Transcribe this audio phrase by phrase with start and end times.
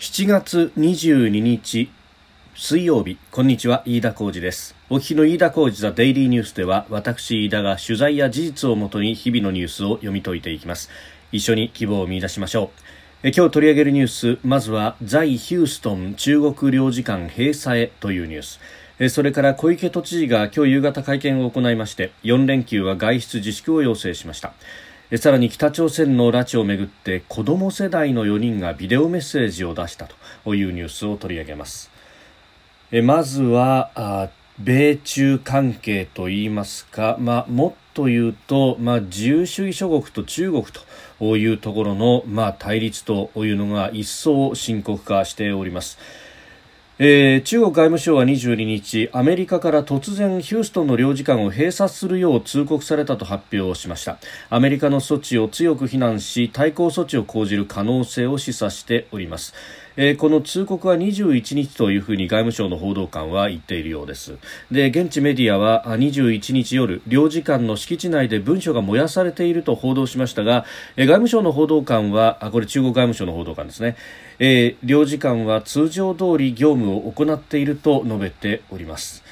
[0.00, 1.90] 7月22日
[2.54, 3.18] 水曜日。
[3.30, 4.74] こんにちは飯田浩二です。
[4.88, 10.88] お聞きの飯田浩二ザデイリーニュースでは私飯田が取材や事実をもとに日々のニュースを読み解いていきます。
[11.32, 12.70] 一緒に希望を見出しましょ
[13.22, 13.28] う。
[13.28, 18.42] 今日取り上げるニュースまずは在ヒューストン中国領事館閉鎖へというニュー
[19.02, 19.12] ス。
[19.14, 24.54] それから小池都知事が今日夕方会見を行いまして4連休は外出自粛を要請しました。
[25.16, 30.08] さらに北朝鮮の拉致をめぐって子ども世代の4人がビデオメッセージを出した
[30.44, 31.90] というニュースを取り上げます
[33.02, 40.64] まずは米中関係といいますか、まあ、もっと言うと、まあ、自由主義諸国と中国
[41.18, 45.98] というところの、まあ、対立というのが一層深刻化しております。
[47.02, 54.18] えー、中国外務省は22日アメリカから突然ヒューストンの領事館を閉鎖するよう通告されたと発表しました。
[54.50, 59.54] アメリカの措置を強く非難し対抗措置を講じる可能性を示唆しております。
[59.96, 64.36] えー、この通告は21日というふうに外務省の報道官は言っているようです。
[64.70, 73.96] で現地メディアは21日夜領事館の敷地内で文書が燃やされていると報道しましたが、えー、外務省の報道官はあこれ中国外務省の報道官ですね、
[74.42, 79.22] えー、領事館は通常通り業務を行っていると述べております。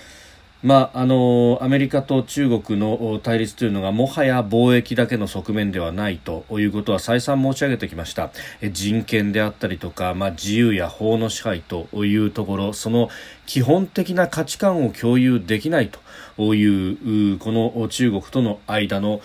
[0.62, 8.30] まあ、あのアメリカと中国の対立というのがもはや貿易だけの側面ではないということは再三申し上げてきました。
[8.72, 13.08] 人権であったりとか、まあ、自由や法の支配というところその
[13.46, 15.90] 基本的な価値観を共有できない
[16.36, 19.22] というこの中国との間の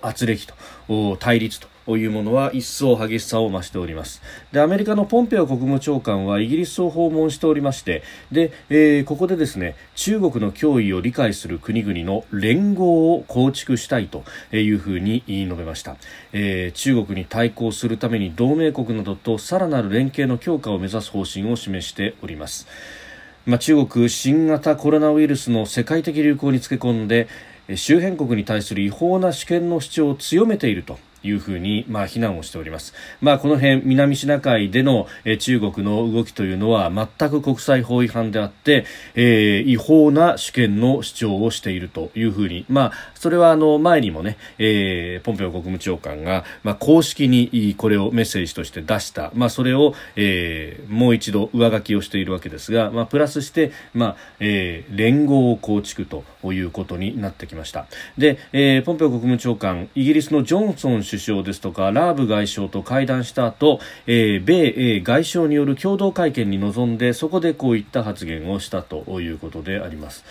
[0.00, 4.20] 圧力と対立とというものは一層激しさを増しております。
[4.52, 15.96] でアメリカのポンペオ国務長官はイギリスを訪問しておりましてで、えー、ここでですね中国の脅威を理解する国々の連合を構築したいというふうに述べました、
[16.32, 22.66] えー、中国に対抗するために同盟国などとさらなる連携の強化を目指す方針を示しております。
[23.46, 27.28] まあ、中国新型コロナウイルスの世界的流行につけ込んで
[27.76, 30.98] 周辺国に対する違法な主権の主張を強めていると。
[31.26, 32.94] いうふうに、まあ、非難をしております。
[33.20, 57.86] まあ、この辺、南シナ海での、え中国の動きというのは全く国際法違反であって、えー、違法な主権の主張をしているというふうに、まあ、それはあの前にもね、えー、ポンペオ国務長官が、まあ、公式にこれをメッセージとして出した、まあ、それを、えー、もう一度上書きをしているわけですが、まあ、プラスして、まあえー、連合を構築ということになってきました。
[58.18, 70.24] で、えー、ポンペオ国務長官、イギリスのジョンソン首首相ですとかラーブ外相と会談した後、えー、米英外相による共同会見に臨んでそこでこういった発言をしたということであります。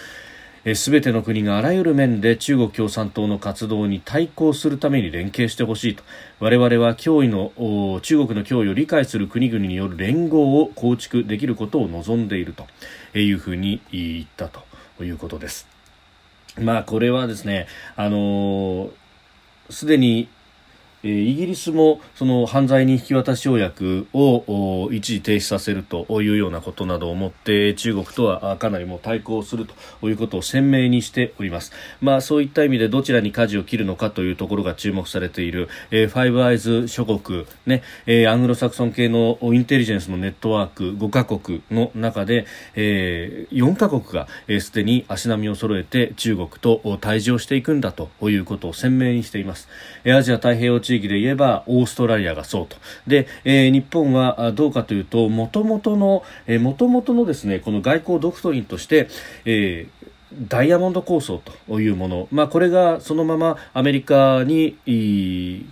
[0.73, 6.03] すべての国があらゆる面で中国共産党の活動に対抗するために連携してほしいと
[6.39, 7.51] 我々は脅威の
[8.01, 12.65] 中国の脅威を理解する国々による連合を構築できることを望んでいると
[13.15, 15.67] いうふうに言ったということです。
[16.59, 18.89] まあこれはですね、あの
[19.69, 20.29] すでに
[21.07, 29.67] イギリスもその犯罪人引き渡し条約を一時停止させるというようなことなどをもって中国とはかなりも対抗する
[29.99, 31.71] ということを鮮明にしております。
[32.01, 42.45] まあそういった意味でどちらに舵を切るのかというところが注目されている、え、ファイブアイズ諸国、ね、え、アングロサクソン系のインテリジェンスのネットワーク5カ国の中で、
[42.75, 44.27] え、4カ国が
[44.59, 49.67] すで、に足並みを揃えて中国と対峙をしていくんだということを鮮明にしています。
[50.05, 52.77] アジア太平洋地域で言えばオーストラリアがそうと。
[53.07, 59.07] で、えー、日本はどうかというと、もともとの、えー、元々のですね、この外交ドクトリンとして、
[59.45, 60.15] えー
[60.49, 64.77] ダイヤモンド構想というもの、まあ、これがそのままアメリカに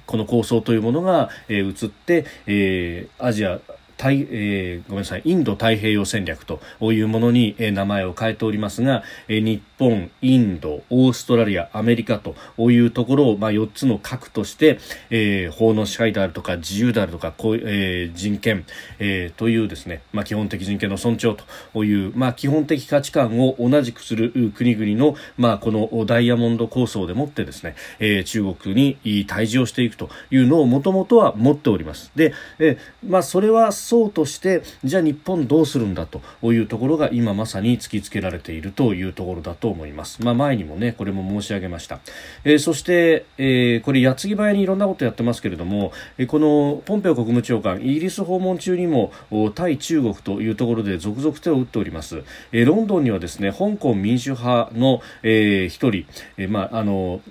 [0.06, 3.59] この構想というものが、移って、アジア
[4.03, 12.36] 太、えー、ごめんなさい、インド太平洋戦略というものに、えー、名前を変えておりますが、えー、日本、インド、オーストラリア、アメリカと
[12.69, 18.66] いうところを、まあ、4つの核として、えー、法の支配であるとか自由であるとかこう、えー、人権、
[19.00, 21.38] えー、というですね、まあ、基本的人権の尊重
[21.74, 32.12] という、まあ、基本的価値観を同じくする国々の、まあ、このダイヤモンド構想でもってですね、えー、中国に対峙をしていくというのをもともとは持っております。
[32.16, 32.77] で、えー
[33.07, 36.19] まあ、それはそうとしてじゃあ日本どうするんだと
[36.51, 40.24] いうところが今まさに突きつけられているというところだと思います。
[40.24, 42.00] まあ、前にもねこれも申し上げました。
[42.44, 49.12] えー、そして、えー、これ矢継ぎ早にいろんなことやってますけれども、えー、このポンペオ国務長官イギリス訪問中にも
[49.54, 52.24] 対中国というところで続々手を打っております。
[52.51, 56.07] えー、ロンドンにはですね香港民主派の、えー、一人、
[56.38, 57.22] えー、まああの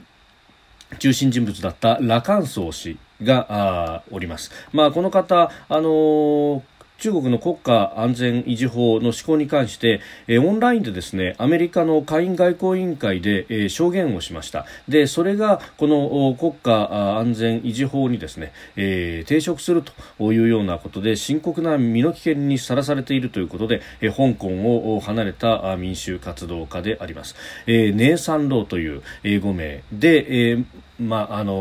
[1.01, 4.51] 中心人物だったラカンソー氏がおります。
[4.73, 6.63] まあ、この方、あのー
[7.03, 24.47] 中国の国家安全維持法の施行に関して、え、オンラインでですねアメリカの下院外交委員会で、え、証言をしましたでそれがこの国家安全維持法にですね、えー、抵触するというようなことで深刻な身の危険にさらされているということで、え、香港
[24.95, 27.35] を離れた民衆活動家であります、
[27.67, 30.65] えー、ネイサン・ローという英語名で、えー、
[31.01, 31.53] まああの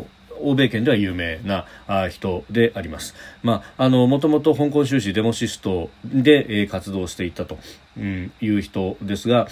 [0.00, 1.66] ー欧米圏では有名な
[2.08, 3.14] 人であります。
[3.42, 7.58] まあ、あの、もともと香港収支デモシストで、え活動していたと
[7.98, 9.48] いう人ですが、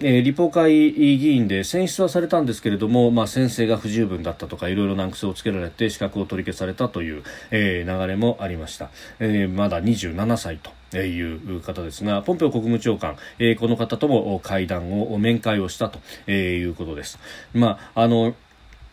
[0.00, 11.20] えー、立法会議員で選出はされたんですけれども、まあ、先生が不十分だったとかいろいろ難癖をつけられて資格を取り消されたという、えー、流れもありました、えー、まだ27歳とい
[11.56, 17.18] う方ですがポンペオ国務長官、え、この方とも会談を面会をしたということです。
[17.52, 18.34] まああの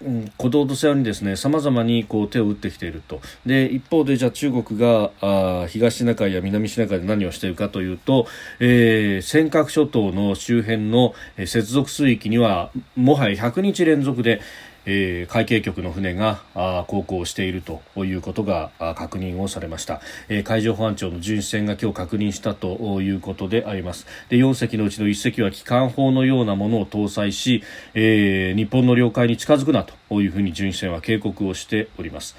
[0.03, 8.27] うん、鼓動とせにですね様々にこう手を打ってきているとで一方でじゃあ中国があ東シナ海や南シナ海で何をしているかというと、
[8.59, 14.41] えー、尖閣諸島の周辺の接続水域にはもはや100日連続で、
[14.85, 24.07] えー、海警局の船があ航行しているということが確認をされました、えー、海上保安庁の巡視船が今日確認したということであります。
[24.29, 27.63] で4隻のうちの1隻は機関砲のようなものを搭載し、
[27.93, 32.35] えー、日本の領海に近づくなというふうに巡視船は警告をしております。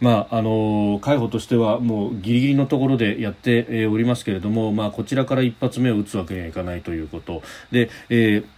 [0.00, 7.42] まああの海保としてはもうギリギリのところでやっておりますけれども、まあ、こちらから一発目を撃つわけにはいかないということ。
[7.70, 8.55] で、えー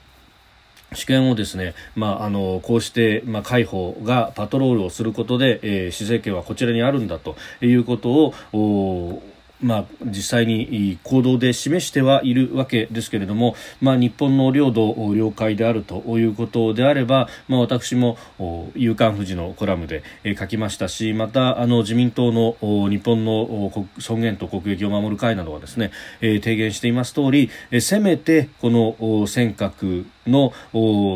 [0.94, 9.22] 試験をですね、まあ、あのこうして、まあ、海保がパトロールをすることで、えー、施政権はこちらにあるんだということを
[9.60, 18.16] まあ、実際に行動で示してはいるわけですけれども、まあ、日本の領土、領海であるということであれば、まあ、私も
[18.76, 20.02] 「夕刊富士」のコラムで
[20.38, 22.56] 書きましたしまたあの自民党の
[22.88, 27.50] 日本の尊厳と国益を守る会などはですね、提言しています通り
[27.80, 30.52] せめてこの尖閣の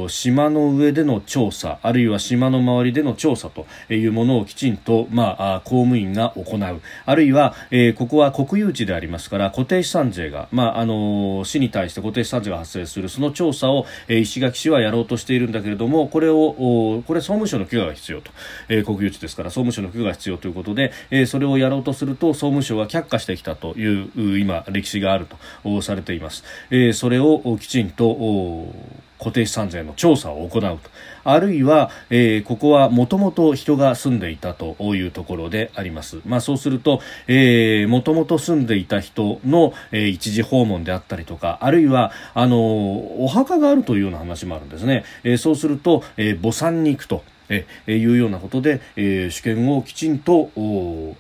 [0.09, 6.81] 島の上での調査あるいは島の周りでの調査というものをきちんと、まあ、公務員が行う。
[7.05, 18.31] あるいは、えー、ここは国有地でありますから固定資産税が、まあ、あの市に対して固定資産税が発生するその調査を、えー、石垣市はやろうとしているんだけれどもこれをこれ総務省の許可が必要と、
[18.69, 25.27] えー、国有地ですから総務省の許可が必要ということで、えー、それをやろうとすると総務省は却下してきたという今歴史がある
[25.65, 28.73] とされています、えー、それをきちんと
[29.23, 30.79] 固定資産税の調査を行うと。
[31.25, 37.01] あるいは、えー、ここはもともと人が住んでいたというところであります、まあ、そうすると
[37.89, 50.51] もともと住んでいた人の、えー、一時訪問であったりとかあるいはあのお墓があるというような話もあるんですね、えー、そうすると、えー、墓参に行くとえいうようなことで、えー、主権をきちんと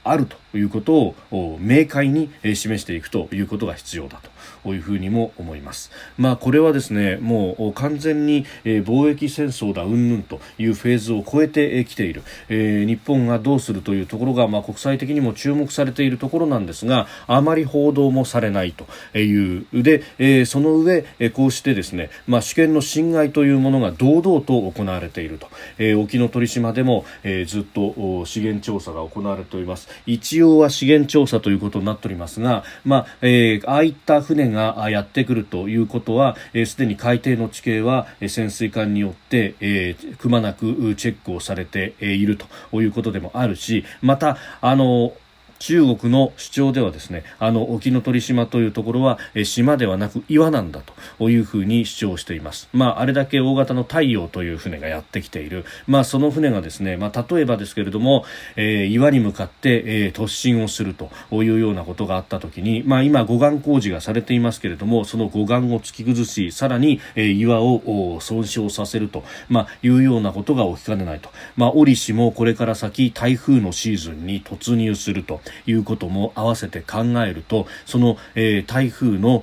[0.02, 4.31] あるということを明快に示していくということが必要だと。
[4.67, 5.91] いうふうにも思います。
[6.19, 18.87] まあ、これはですねもう完全に、えー、貿易戦争だうんぬんというフェーズを超えてきている、えー、日本がどうするというところが、まあ、国際的にも注目されているところなんですがあまり報道もされないと
[19.19, 25.49] いうで、えー、その上、えこうしてですね、まあ、主権の侵害というものが堂々と行われていると、
[25.79, 29.88] え沖ノ鳥島でも、えずっと資源調査が行われております。
[30.06, 42.39] 一応は資源調査ということになっておりますが、まあえー、ああいった船がやってくるということはすで、えー、に海底の地形は潜水艦によって、えー、くまなくチェックをされている
[42.71, 45.13] ということでもあるしまたあの
[45.62, 50.82] 中国の主張ではですねあの沖ノ鳥島というところは島ではなく岩なんだ
[51.19, 58.24] というふうに主張しています、まあ、あれだけ大型の太陽という船がやってきている、まあ、その船がですね、まあ、例えばですけれども、
[58.56, 75.40] えー、岩に向かって、えー、突進をするというようなことがあったときに、まあ、今護岸工事がされていますけれどもその護岸を突き崩しさらに、え、岩を損傷させると、まあ、いうようなことが起きかねないと、まあ、折しもこれから先台風のシーズンに突入すると。
[75.67, 79.43] いうことも合わせて考えるとその、えー、台風の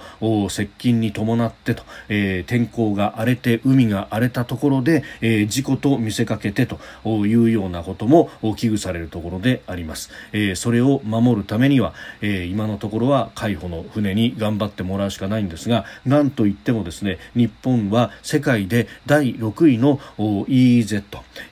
[0.50, 6.80] 接近に伴ってと、えー、天候が荒れて海が荒れたところで、えー、事故と見せかけてと
[7.26, 21.04] いうようなことも危惧されるところであります、えー、それを守るためには、えー、今のところは海保の船に頑張ってもらうしかないんですがなんといってもですね日本は世界で第6位の EEZ、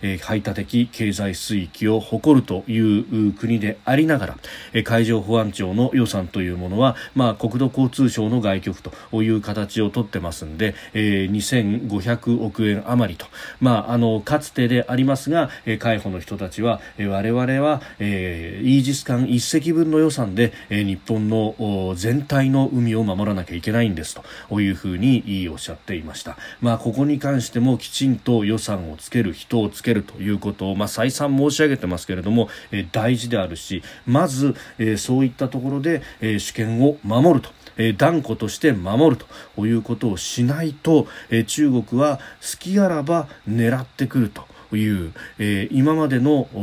[0.02, 4.37] えー、排他的経済水域を誇るという国でありながら。
[4.74, 13.26] え海上保安庁の予算というものは、まあ、国土交通省の外局という形をとってますんで、えー、2500億円余りと、
[13.60, 24.16] まあ、あのかつてでありますが、えー、海保の人たちは、えー、我々は、えー、イージス艦1隻分の予算で、えー、日本の全体の海を守らなきゃいけないんです
[24.50, 26.38] というふうにおっしゃっていました。
[26.62, 37.56] まあ、ここに関してもきちんと予算をつける人をつけるということを、まあ、再三申し上げてますけれども、えー、大事であるしままず、えー、そういったところで、えー、主権を守ると。
[37.80, 39.24] え断固として守る
[39.56, 46.60] ということをしないと、え中国は好きあらば狙ってくるという、え今までのフ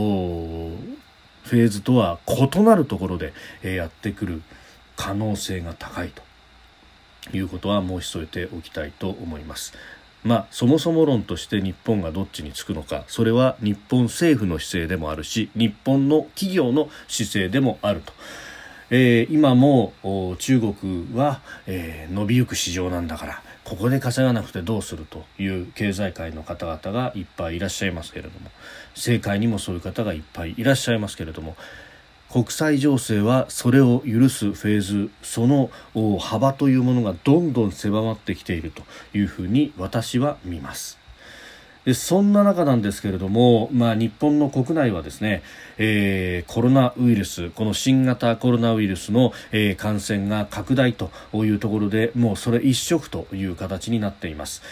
[1.56, 4.42] ェーズとは異なるところで、えやってくる
[4.96, 6.10] 可能性が高い
[7.30, 9.72] ということは申し添えておきたいと思います。
[10.24, 18.12] まあ、そもそも論として日本がどっちにつくのかそれは日本政府の姿勢でもあるし日本の企業の姿勢でもあると。
[18.90, 19.94] えー、今も
[20.38, 28.50] 中国は、えー、伸びゆく市場なんだからここで稼がなくてどうするという経済界の方々がいっぱいいらっしゃいますけれども
[28.94, 31.56] 政界にもそういう方がいっぱいいらっしゃいますけれども
[32.34, 35.70] 国際情勢はそれを許すフェーズその
[36.18, 38.82] 幅というものがどんどん狭まってきていると
[39.16, 40.98] いうふうに私は見ます。
[41.84, 45.44] でそんな中なんですけれども、まあ、日本の国内はですね、
[45.78, 54.62] えー、コロナウイルスこの新型コロナウイルスの、えー、感染が拡大というところでもうそれ一色という形になっています。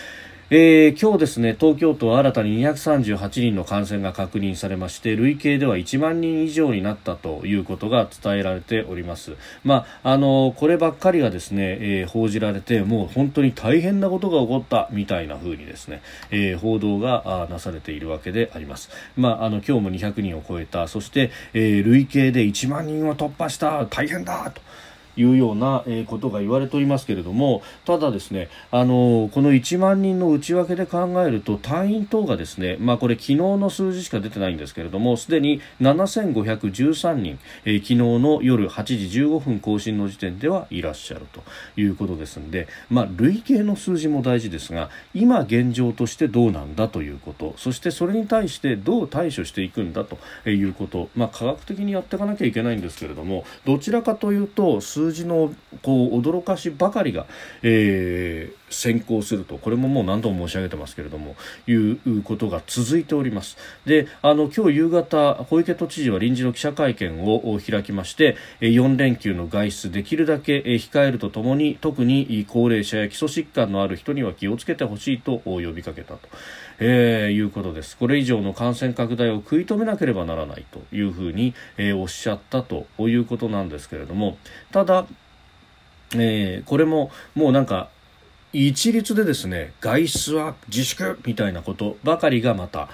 [0.55, 9.33] えー、今日ですね東京都は新たに238人の感染が確認されまして累計では1万人以上になったということが伝えられております。
[9.65, 18.91] まあ、あのこればっかりがですね、えー、報じられてもう本当に大変なことが起こったみたいな風にですね、えー、報道がなされているわけであります。
[19.17, 24.61] まあ、あの今日も200人を超えたそして、え、累計で1万人を突破した大変だと。
[25.17, 41.43] いうような、ことが言われておりますけれどもただですねあのこの1万人の内訳で考えると隊員等がですねまあこれ昨日の数字しか出てないんですけれどもすでに7513人、えー、昨日の夜8時15分更新の時点ではいらっしゃると
[41.81, 57.27] いうことですのでまあ累計の数字も大事ですが今現状としてどうなんだということそしてそれに対してどう対処していくんだということまあ科学的にやっていかなきゃいけないんですけれどもどちらかというと数数字のこう驚かしばかりが、
[57.63, 61.35] えー、先行するとこれももう何度も申し上げてますけれども
[61.67, 76.29] いうことが続いておりますであの今日夕方小池都知事は臨時の記者会見を開きまして4連休の外出できるだけ控えるとともに特に高齢者や基礎疾患のある人には気をつけてほしいと呼びかけたと。
[76.85, 77.97] えー、いうことです。
[77.97, 84.37] これ以上の感染拡大を食い止めなければならないというふうに、えー、おっしゃったということなんですけれども、
[84.73, 85.07] ただ、
[86.17, 87.89] えー、これももうなんか
[88.53, 92.89] 一律でですね外出は自粛みたいなことばかりがまた、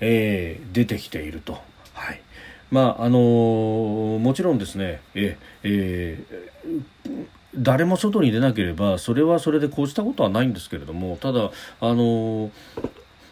[0.00, 1.54] えー、出てきていると。
[1.94, 2.20] はい
[2.70, 12.52] まああのー、もちろんですね、ええー、誰も外に出なければそれはそれで講じたことはないんですけれどもただ、あの、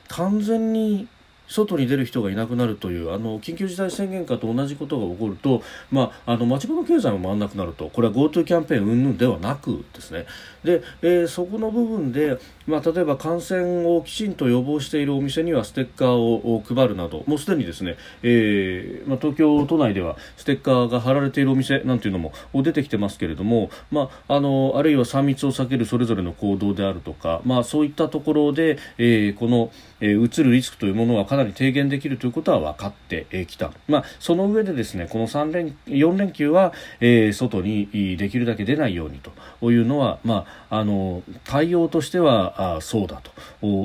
[0.09, 1.09] 完全に
[1.49, 7.89] 外に出る人がいなくなるというあの緊急事態宣言下と同じことが起こると、まあ、あの町場の経済も回らなくなると。
[7.89, 10.27] これは GoTo キャンペーン云々ではなくですね。
[10.63, 12.39] で、えー、そこの部分で、
[12.69, 39.21] まあ、例えば感染をきちんと予防しているお店にはステッカーを配るなどもうすでにですね、えーまあ、東京都内ではステッカーが貼られているお店なんていうのも出てきてますけれども、まあ、あのあるいは3密を避けるそれぞれの行動であるとか、まあ、そういったところで、えー、この、えー、うつるリスクというものはかなり低減できるということは分かってきた、まあ、その上でですねこの3連4連休は、えー、外にできるだけ出ないように
[39.61, 43.31] というのは、まあ、あの対応としてはあそうだと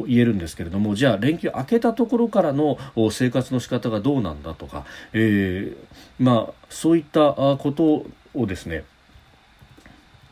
[0.08, 2.78] 言えるんですけれどもじゃあ連休明けたところからの
[3.12, 5.78] 生活の仕方がどうなんだとか、えー
[6.20, 8.84] まあ、そういったことをですね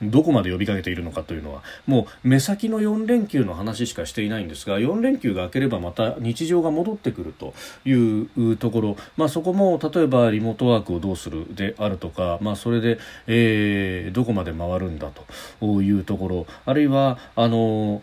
[0.01, 7.53] どこまで呼びかけているのかというのはもう目先の4連休の話しかしていないんですが4連休が明ければまた日常が戻ってくると
[7.85, 15.11] いうところ、まあ、そこも例えばリモートワークをどうするであるとか、まあ、それで、えー、どこまで回るんだ
[15.59, 18.01] というところあるいはあの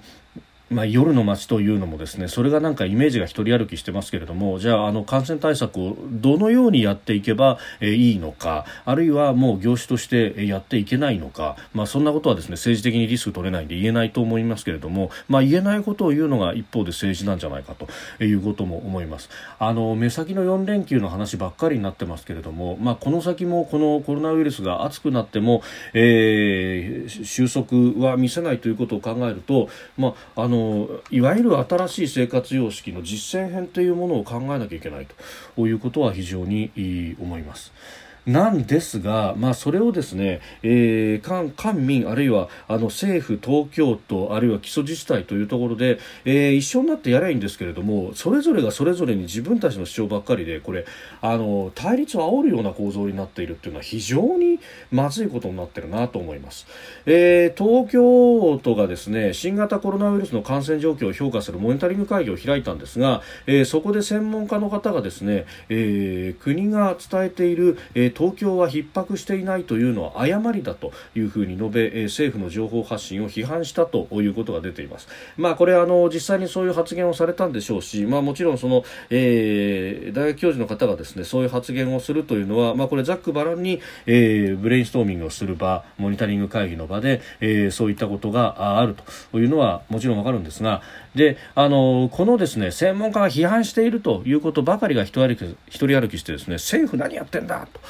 [0.70, 19.30] まあ、夜の街というのもですねそれがなんかイメージが一人歩きしてますけれどもじゃああの感染対策をどのようにやっていけば、え、いいのかあるいはもう業種としてやっていけないのか、まあ、そんなことはですね政治的にリスク取れないんで言えないと思いますけれども、まあ、言えないことを言うのが一方で政治なんじゃないかということも思います。
[19.58, 25.62] あの目先の4連休の話ばっかりになってますけれども、まあ、この先もこのコロナウイルスが暑くなっても、
[25.94, 35.06] えー、収束は見せないということを考えると、まあ、あのいわゆる新しい生活様式の実践編というものを考えなきゃいけない
[35.56, 37.72] ということは非常に思います。
[38.28, 50.84] なんですが、まあ、それをですね、えー、官官民あるいはあの政府、東京都あるいは基礎自治体というところで、えー、一緒になってやればいいんですけれどもそれぞれがそれぞれに自分たちの主張ばっかりでこれ
[51.22, 56.66] あの対立を煽るような構造になっているというのは非常にまずいことになっているなと思います、
[57.06, 75.06] えー、東京都がですね新型コロナウイルスの感染状況を評価するモニタリング会議を開いたんですが、えー、そこで専門家の方がですね、えー、国が伝えている、えー東京は逼迫していないというのは誤りだというふうに述べ、え政府の情報発信を批判したということが出ています。
[75.36, 88.96] まあ、これあの実際にそういう発言をされたんでしょうし、まあ、もちろんその、えー、大学教授の方がですねそういう発言をするというのは、まあ、これざっくばらんに、えー、ブレインストーミングをする場モニタリング会議の場で、えー、そういったことがある
[89.30, 90.82] というのはもちろんわかるんですが
[91.14, 95.36] であのこのですね専門家が批判しているということばかりが一人
[96.00, 97.80] 歩きしてですね政府何やってんだと。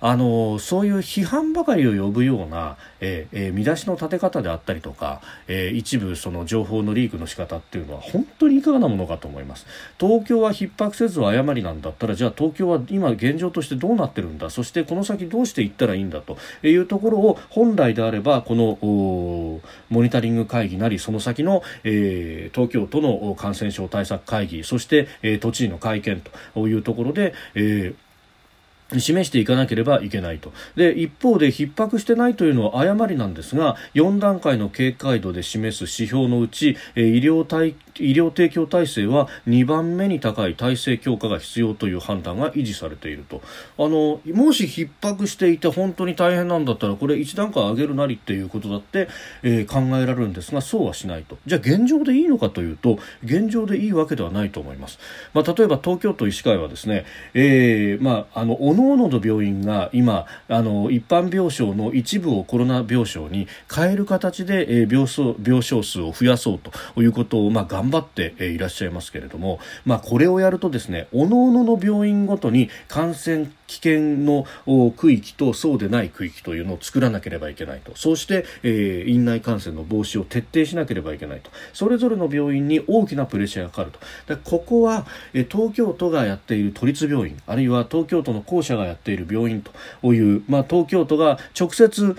[0.00, 9.66] あのそういう批判ばかりを呼ぶような、ええ、見出しの立て方であったりとか、え、一部その情報のリークの仕方っていうのは本当にいかがなものかと思います。
[9.98, 14.50] 東京は逼迫せず誤りなんだったらじゃあ東京は今現状としてどうなってるんだ？
[14.50, 16.38] そしてこの先どうしていったらいいんだと？
[16.62, 18.78] いうところを本来であればこの
[19.90, 26.22] モニタリング会議なりその先の、え、東京都の感染症対策会議そして、え、都知事の会見
[26.54, 28.07] というところで、えー
[28.96, 30.52] 示していかなければいけないと。
[30.76, 43.42] で一方で逼迫してないというのは誤りなんですが4段階の警戒度で示す指標のうち医療体医療提供体制は2番目に高い体制強化が必要という判断が維持されていると。
[43.76, 49.08] あのもし逼迫していて本当に大変なんだったらこれ1段階上げるなりっていうことだって、
[49.42, 51.38] えー、考えられるんですがそうはしないと。
[51.46, 54.98] じゃあ現状でいいのかというと現状でいいわけではないと思います、
[55.34, 57.04] まあ、例えば東京都医師会はですね、
[57.34, 74.46] えーまあ、あの各々の病院が今あの一般病床の一部をコロナ病床に変える形で、え、病床病床数を増やそうということを、まあ、頑張っていらっしゃいますけれども、まあ、これをやるとですね各々の病院ごとに感染危険の
[74.96, 77.92] 区域とそうでない区域というのを作らなければいけないと。
[77.94, 81.50] そして、えー、院内感染の防止を徹底しなければいけないと。
[81.74, 84.00] それぞれの病院に大きなプレッシャーがかかると。
[84.26, 89.62] でここは、えー、東京都がやっている都立病院あるいは東京都の舎がやっている病院
[90.02, 92.16] という、まあ、東京都が直接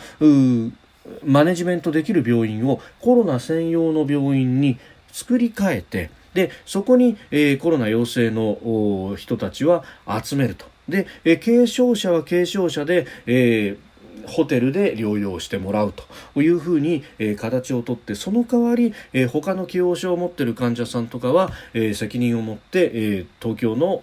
[1.23, 4.77] マネジメントできる病院をコロナ専用の病院に
[5.12, 9.83] 作り変えてでそこに、えー、コロナ陽性の人たちは
[10.23, 10.65] 集めると。
[10.88, 13.89] で、えー、軽症者は軽症者で、えー
[14.29, 15.93] ホテルで療養してもらう
[16.33, 23.99] というふうに、えー、形をとってその代わり、えー、他の既往症を持っている患者さんとかは、えー、責任を持って、えー、東京の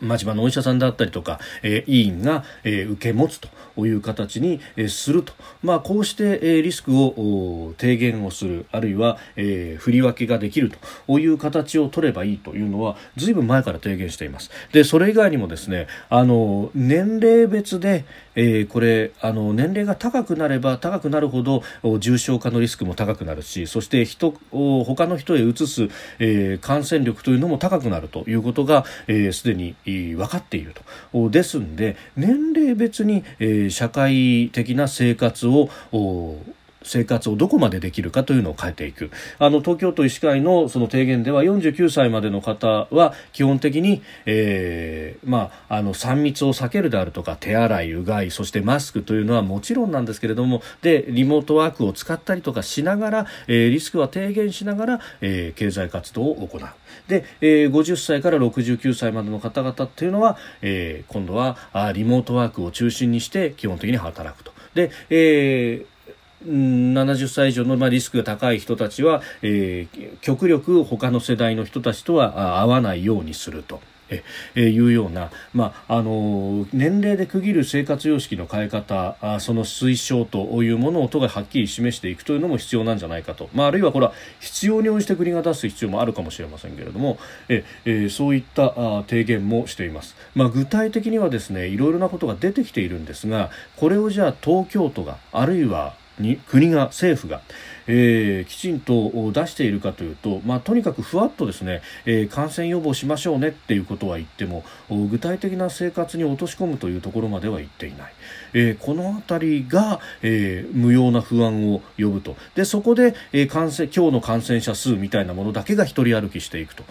[0.00, 3.48] 町場のお医者さんだったりとか、えー、委員が、えー、受け持つと
[3.86, 10.72] いう形に、えー、すると、まあ、こうして、えー、リスクを低減をするあるいは、えー、振り分けができる
[11.06, 14.50] という形を取ればいいというのはずいぶん前から提言しています。
[14.72, 18.04] でそれ以外にもですねあの年齢別で、
[18.38, 21.64] えー、これあの年齢が高くなれば高くなるほど
[21.98, 25.88] 重症化のリスクも高くなるしそして人を他の人へ移す、
[26.20, 30.72] えー、感染力というのも高くなるということがすで、えー、に分かっている
[31.12, 31.30] と。
[31.30, 35.68] ですんで年齢別に、えー、社会的な生活を
[36.88, 56.60] 生活をどこまでできるかというのを変えていくあの東京都医師会のその提言では49歳までの方は基本的に、えーまあ、あの3密を避けるであるとか手洗いうがいそしてマスクというのはもちろんなんですけれどもでリモートワークを使ったりとかしながら、えー、リスクは低減しながら、えー、経済活動を行う
[57.08, 64.52] で、えー、50歳から69歳までの方々っていうのは、えー、今度はあリモートワークを中心にして基本的に働くと。
[64.74, 65.97] で、えー
[66.46, 73.80] 70歳以上の、まあ、リスクが高い人たちは、えー、極力他の世代の人たちとは合わないようにすると。
[74.10, 74.22] え
[74.54, 97.40] えいうような、まあ、あの年齢で区切る生活様式の変え方あその推奨というものを都がはっきり示していくというのも必要なんじゃないかと、まあ、あるいはこれは必要に応じて国が出す必要もあるかもしれませんけれどもええそういったあ提言もしています、まあ、具体的にはですねいろいろなことが出てきているんですがこれをじゃあ東京都があるいはに国が政府が、
[97.86, 104.64] えー、きちんと出しているかというと、まあ、とにかくふわっとですね、えー、感染予防しましょうねっていうことは言っても
[105.10, 108.12] 具体的な生活に落とし込むというところまでは言っていない、
[108.52, 112.36] えー、この辺りが、え、無用な不安を呼ぶと。
[112.54, 116.84] でそこで、えー、感染今日の感染者数みたいなものだけが一人歩きしていくと。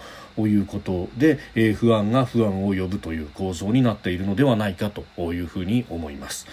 [0.46, 6.46] いうことで、え、不安が不安を呼ぶという構造になっているのではないかというふうに思います。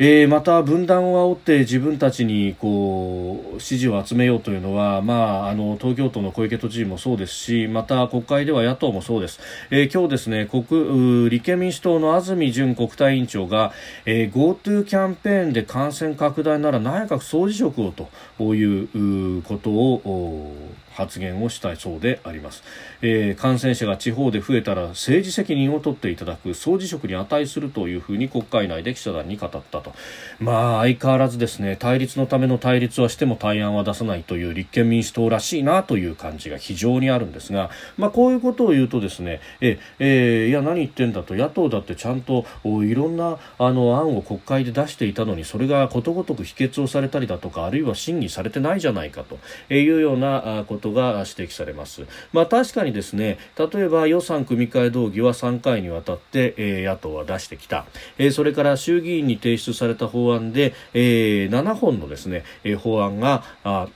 [0.00, 9.38] えー、また分断を煽って自分たちにこう支持を集めようというのは、まあ、あの東京都の小池都知事もそうですしまた国会では野党もそうです、
[9.70, 13.72] えー、今日ですね国立憲民主党の安住淳国対委員長が、
[14.04, 20.50] えー、GoTo キャンペーンで感染拡大なら内閣総辞職をということを
[20.94, 22.62] 発言をしたいそうであります、
[23.02, 29.92] えー、感染者が地方で増えたら政治責任を取っていただく総辞職に値するというふうに国会内で記者団に語ったと。
[30.38, 49.38] まあ相変わらずですね対立のための対立はしても対案は出さないという立憲民主党らしいなという感じが非常にあるんですが、まあ、こういうことを言うとですねえ、えー、いや何言ってんだと野党だってちゃんといろんなあの案を国会で出していたのにそれがことごとく否決をされたりだとかあるいは審議されてないじゃないかと
[49.72, 52.02] いうようなこととが指摘されます。
[52.32, 57.86] まあ、確かにですね例えば予算組み替え動議は3回にわたって、えー、野党は出してきた、
[58.18, 63.88] えー、それから衆議院に提出された法案で、えー、7本のですね、えー、法案があ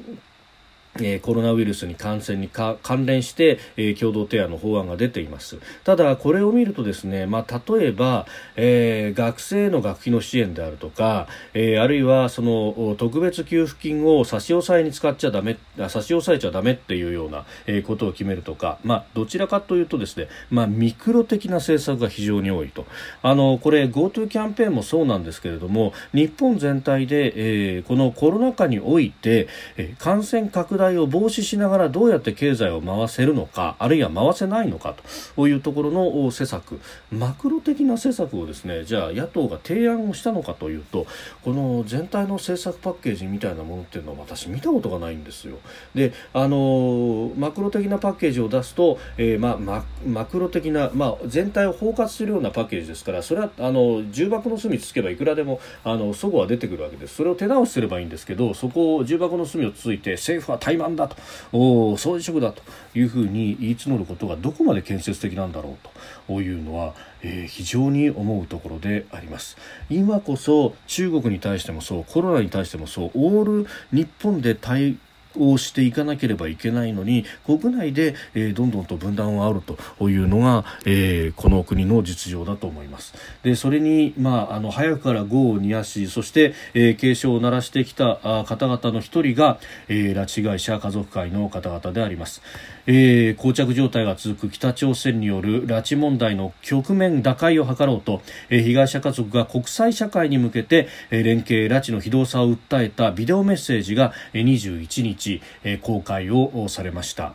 [1.00, 5.58] えー、コロナウイルスに感染に関連して、えー、共同提案の法案が出ています。
[5.84, 15.56] ただこれを見るとですね、まあ、例えば、えー、学生の学費の支援であるとか、えー、あるいはその特別給付金を差し押さえに使っちゃダメ
[15.88, 22.86] 差し押さえちゃダメっていうような、えー、ことを決めるとか、まあ、どちらかというとですね、まあ、ミクロ的な政策が非常に多いと。
[23.22, 34.94] あのこれ GoTo キャンペーンもそうなんですけれども日本全体で、えー、このコロナ禍において、えー、感染拡大を防止しながらどうやって経済を回せるのかあるいは回せないのか
[35.36, 41.06] というところの施策マクロ的な施策をですねじゃあ野党が提案をしたのかというと
[41.42, 45.58] この全体の政策パッケージみたいなものっていうのは私見たことがないんですよ。
[45.94, 61.16] であのマクロ的なパッケージを出すと、えー、まママクロ的な、まあ、全体を包括するようなパッケージですからそれはあの重箱の隅つけばいくらでもあの齟齬は出てくるわけですそれを手直しすればいいんですけどそこを重箱の隅をついて政府は怠慢だと
[61.52, 62.62] お総辞職だと
[62.94, 65.88] いうふうに言い募ることがどこまで建設的なんだろう
[66.26, 69.56] というのは、えー、非常に思うところであります
[69.88, 74.98] 今こそ中国に対してもそうコロナに対してもそうオール日本で対
[75.38, 83.14] をしていかなければいけないのに国内で、えー、どんどんと分断をあるというのが、えー、この国の実情だと思います。
[83.42, 92.42] でそれに、まあ、あの早くから業を煮やしそして、えー、警鐘を鳴らしてきたあ方々の一人が、えー、拉致被害者家族会の方々であります、
[92.86, 105.27] えー、膠着状態が続く北朝鮮による拉致問題の局面打開を図ろうと、えー、被害者家族が国際社会に向けて、えー、連携拉致の非道さを訴えたビデオメッセージが、えー、21日、
[105.64, 107.34] えー、公開をされました、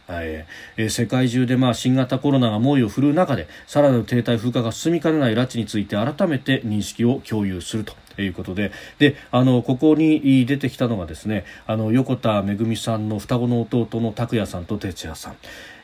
[0.90, 8.72] 世界中で、まあ、新型コロナが猛威を振るう中でさらなる停滞風化が進みかねない拉致について改めて認識を共有するとということで。
[9.00, 15.36] であのここに出てきたのがですねあの横田めぐみさんの双子の弟の拓也さんと哲也さん、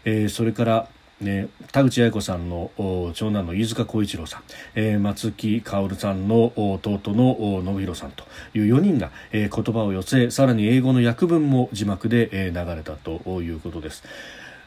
[0.06, 0.88] えー、それから
[1.22, 2.72] ね、田口八重子さんの
[3.14, 4.42] 長男の飯塚浩一郎さん、
[4.76, 14.04] えー、松木薫さんの弟の信弘さんという4人が、えー、言葉を寄せさらに英語の訳文も字幕で、えー、流れたということです。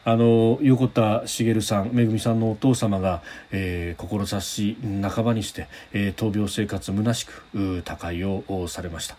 [0.05, 9.17] あの横田茂さん、めぐみさんのお父様が、えー、志半ばにして、えー、闘病生活虚しく他界をされました。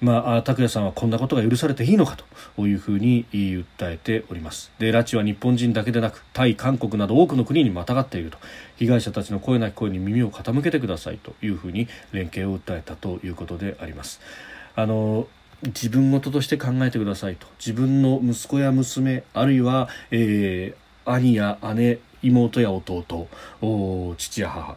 [0.00, 2.16] まあ、拓也さんはこんなことが許されていいのか
[2.56, 4.72] というふうに訴えております。
[4.80, 8.38] で拉致は日本人だけでなくタイ、韓国など多くの国にまたがっていると。
[8.76, 14.20] 被害者たちの声なき声に耳を傾けてくださいというふうに連携を訴えたということであります。
[14.74, 15.28] あの
[15.66, 17.46] 自分事として考えてくださいと。
[17.58, 23.28] 自分の息子や娘あるいは、えー、兄や姉妹や弟
[24.16, 24.76] 父や母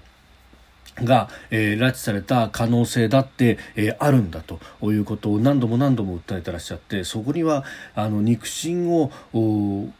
[1.03, 4.59] が、えー、拉致された可能性だって、えー、あるんだと。
[4.83, 7.63] いうことを何度も何度も訴えてらっしゃってそこには
[7.95, 9.91] あの肉親を全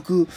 [0.00, 0.28] く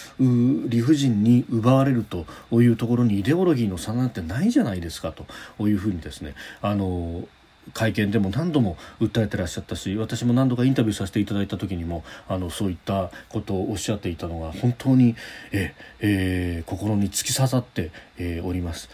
[0.68, 5.26] 理不尽に奪われるというところにイデオロギーの差なんてないじゃないですかと。
[5.68, 7.28] いうふうにですねあの
[7.74, 15.16] 会見でも何度も訴えてらっしゃったし私も何度かインタビューさせていただいた時にもあのそういったことをおっしゃっていたのが本当に
[15.52, 18.90] え、えー、心に突き刺さって、えー、おります。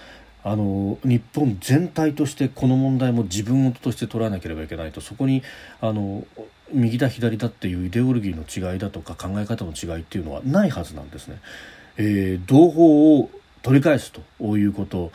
[0.48, 5.42] あの日本全体としてこの問題も自分事として捉えなければいけないとそこに
[5.82, 6.24] あの
[6.72, 11.40] 右だ左だっていうイデオロギーの違いだとか考え方の違いっていうのはないはずなんですね。
[11.98, 13.32] えー、同胞を
[13.64, 15.12] 取り返すということ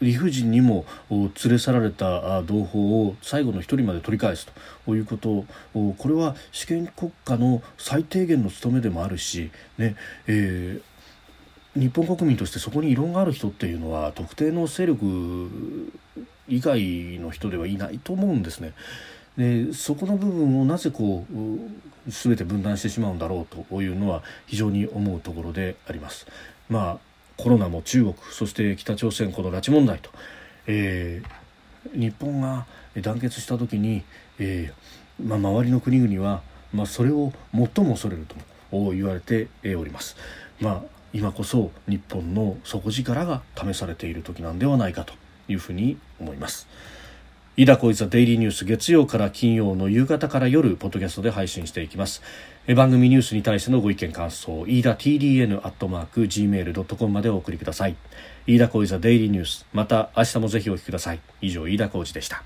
[0.00, 4.46] 理不尽にも連れ去られた同胞を最後の一人まで取り返す
[4.86, 15.50] ということこれは主権国家の最低限の務めでもあるし、ねえー、日本国民としてそこに異論がある人っていうのは特定の勢力
[16.46, 18.72] 以外の人ではいないと思うんですね。
[19.36, 26.26] でそこの部分をなぜこう全て分断してしまうんだろうというのは非常に思うところであります。
[26.68, 27.07] まあ
[27.38, 30.10] コロナも中国そして北朝鮮この拉致問題と、
[30.66, 32.66] えー、日本が
[33.00, 34.02] 団結した時に、
[34.38, 36.42] えーまあ、周りの国々は、
[36.74, 38.36] まあ、それを最も恐れると
[38.92, 40.16] 言われております。
[40.60, 45.14] まあ今こそ日本の底力が試されている時なんではないかと
[45.48, 46.68] いうふうに思います。
[47.58, 52.22] 飯田浩一ザデイリーニュース月曜から金曜の夕方から夜ポッドキャストで配信していきます。
[52.76, 57.96] 番組ニュースに対してのご意見感想飯田 TDN アットマーク Gmail.com までお送りください。
[58.46, 59.66] 飯田浩一ザデイリーニュース。
[59.72, 61.20] また明日もぜひお聞きください。
[61.40, 62.44] 以上飯田浩一でした。